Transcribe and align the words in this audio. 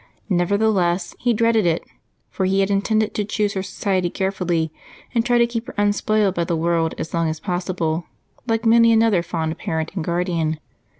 Nevertheless, 0.29 1.13
he 1.19 1.31
dreaded 1.31 1.67
it, 1.67 1.83
for 2.31 2.45
he 2.47 2.61
had 2.61 2.71
intended 2.71 3.13
to 3.13 3.23
choose 3.23 3.53
her 3.53 3.61
society 3.61 4.09
carefully 4.09 4.73
and 5.13 5.23
try 5.23 5.37
to 5.37 5.45
keep 5.45 5.67
her 5.67 5.75
unspoiled 5.77 6.33
by 6.33 6.43
the 6.43 6.57
world 6.57 6.95
as 6.97 7.13
long 7.13 7.29
as 7.29 7.39
possible, 7.39 8.07
like 8.47 8.65
many 8.65 8.91
another 8.91 9.21
fond 9.21 9.55
parent 9.59 9.91
and 9.93 10.03
guardian. 10.03 10.57